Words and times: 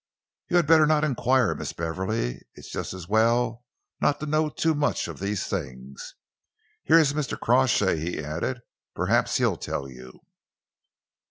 "You 0.49 0.55
had 0.57 0.65
better 0.65 0.87
not 0.87 1.03
enquire, 1.03 1.53
Miss 1.53 1.73
Beverley. 1.73 2.41
It's 2.55 2.71
just 2.71 2.91
as 2.91 3.07
well 3.07 3.63
not 4.01 4.19
to 4.19 4.25
know 4.25 4.49
too 4.49 4.73
much 4.73 5.07
of 5.07 5.19
these 5.19 5.43
things. 5.45 6.15
Here's 6.83 7.13
Mr. 7.13 7.39
Crawshay," 7.39 7.99
he 7.99 8.17
added. 8.19 8.61
"Perhaps 8.95 9.37
he'll 9.37 9.57
tell 9.57 9.87
you." 9.87 10.21